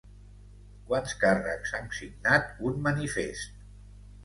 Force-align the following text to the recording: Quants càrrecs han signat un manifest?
Quants 0.87 1.13
càrrecs 1.25 1.75
han 1.81 1.93
signat 1.99 2.51
un 2.73 2.83
manifest? 2.91 3.65